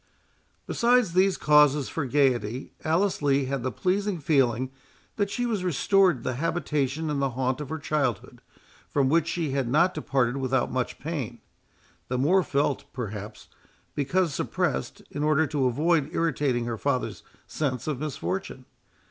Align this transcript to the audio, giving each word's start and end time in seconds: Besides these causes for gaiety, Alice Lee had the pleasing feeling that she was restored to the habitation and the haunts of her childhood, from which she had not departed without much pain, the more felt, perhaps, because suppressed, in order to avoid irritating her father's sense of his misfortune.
Besides 0.65 1.13
these 1.13 1.37
causes 1.37 1.87
for 1.87 2.05
gaiety, 2.07 2.73
Alice 2.83 3.21
Lee 3.21 3.45
had 3.45 3.61
the 3.61 3.71
pleasing 3.71 4.17
feeling 4.19 4.71
that 5.17 5.29
she 5.29 5.45
was 5.45 5.63
restored 5.63 6.17
to 6.17 6.23
the 6.23 6.35
habitation 6.37 7.11
and 7.11 7.21
the 7.21 7.29
haunts 7.29 7.61
of 7.61 7.69
her 7.69 7.77
childhood, 7.77 8.41
from 8.89 9.09
which 9.09 9.27
she 9.27 9.51
had 9.51 9.67
not 9.69 9.93
departed 9.93 10.37
without 10.37 10.71
much 10.71 10.97
pain, 10.97 11.39
the 12.07 12.17
more 12.17 12.41
felt, 12.41 12.91
perhaps, 12.93 13.47
because 13.93 14.33
suppressed, 14.33 15.03
in 15.11 15.21
order 15.21 15.45
to 15.45 15.67
avoid 15.67 16.09
irritating 16.13 16.65
her 16.65 16.79
father's 16.79 17.21
sense 17.45 17.85
of 17.85 17.99
his 17.99 18.13
misfortune. 18.13 18.65